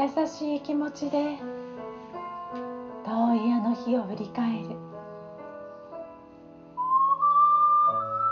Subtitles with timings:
[0.00, 1.18] 優しい気持ちで
[3.04, 4.74] 遠いあの日を振り返る。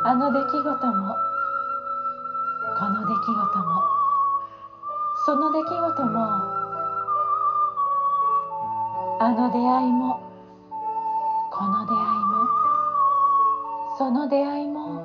[0.03, 1.14] あの出来事も
[2.79, 3.82] この出来事も
[5.26, 6.21] その出来事も
[9.21, 10.18] あの出会いも
[11.53, 12.46] この出会いも
[13.98, 15.03] その出会いも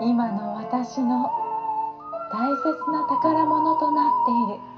[0.00, 1.45] 今の私の
[2.32, 4.76] 大切な宝物となっている。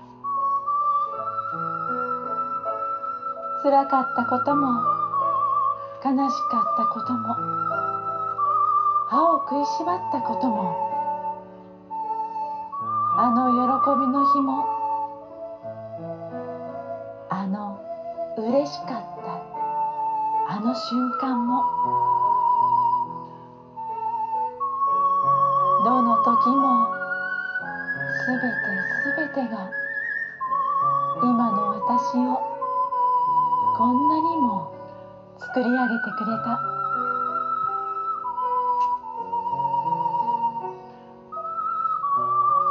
[3.63, 4.69] 辛かったことも
[6.05, 7.35] 悲しかったことも
[9.09, 10.89] 歯を食いしばったことも
[13.19, 14.65] あの喜びの日も
[17.31, 17.81] あの
[18.39, 18.89] 嬉しかっ
[20.47, 21.65] たあの瞬間も
[25.85, 27.08] どの時も
[28.29, 28.45] すべて
[29.05, 29.71] すべてが
[31.23, 32.37] 今の私を
[33.75, 34.71] こんなにも
[35.39, 36.61] 作り上げてくれた。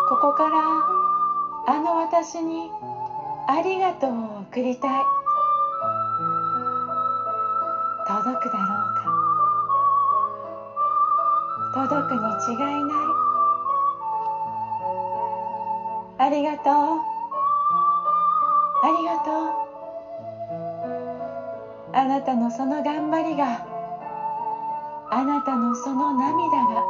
[0.09, 0.59] ここから
[1.73, 2.69] あの私に
[3.47, 5.03] ありがとうを送りたい。
[8.05, 8.93] 届くだろう
[11.73, 11.87] か。
[11.89, 12.21] 届くに
[12.53, 13.26] 違いない。
[16.19, 16.73] ありがとう。
[18.83, 19.67] ありがとう。
[21.93, 23.65] あなたのその頑張りが
[25.09, 26.83] あなたのその涙が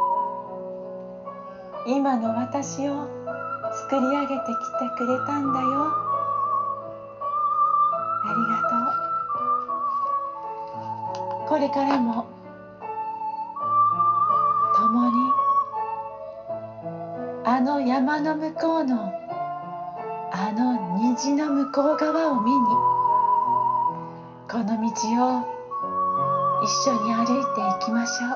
[1.86, 3.06] 今の私を
[3.72, 5.92] 作り上げてきてくれたんだよ。
[8.24, 8.76] ありがと
[11.44, 11.48] う。
[11.48, 12.26] これからも
[14.76, 15.32] 共に
[17.44, 19.12] あの山の向こうの
[20.40, 22.58] あの虹の向こう側を見に
[24.48, 24.86] この道
[25.26, 25.42] を
[26.62, 27.26] 一緒に歩い
[27.56, 28.30] ていきましょう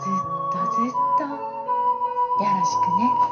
[0.00, 0.12] ずっ
[0.50, 3.29] とずっとよろしくね。